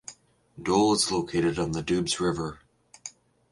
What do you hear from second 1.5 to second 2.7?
on the Doubs River.